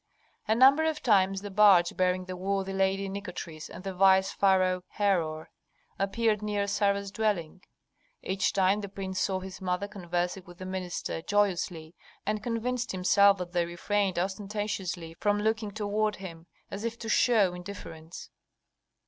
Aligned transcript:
A 0.47 0.55
number 0.55 0.83
of 0.85 1.03
times 1.03 1.41
the 1.41 1.51
barge 1.51 1.95
bearing 1.95 2.25
the 2.25 2.35
worthy 2.35 2.73
lady 2.73 3.07
Nikotris 3.07 3.69
and 3.69 3.83
the 3.83 3.93
vice 3.93 4.31
pharaoh 4.31 4.83
Herhor 4.87 5.51
appeared 5.99 6.41
near 6.41 6.65
Sarah's 6.65 7.11
dwelling. 7.11 7.63
Each 8.23 8.51
time 8.51 8.81
the 8.81 8.89
prince 8.89 9.19
saw 9.19 9.41
his 9.41 9.61
mother 9.61 9.87
conversing 9.87 10.45
with 10.45 10.57
the 10.57 10.65
minister 10.65 11.21
joyously, 11.21 11.93
and 12.25 12.41
convinced 12.41 12.93
himself 12.93 13.37
that 13.37 13.51
they 13.51 13.67
refrained 13.67 14.17
ostentatiously 14.17 15.17
from 15.19 15.37
looking 15.39 15.69
toward 15.69 16.15
him, 16.15 16.47
as 16.71 16.83
if 16.83 16.97
to 16.97 17.07
show 17.07 17.53
indifference. 17.53 18.31